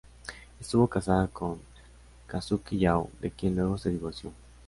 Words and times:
Estuvo 0.59 0.87
casada 0.87 1.27
con 1.27 1.59
Kazuki 2.25 2.79
Yao, 2.79 3.11
de 3.21 3.29
quien 3.29 3.55
luego 3.55 3.77
se 3.77 3.91
divorció. 3.91 4.33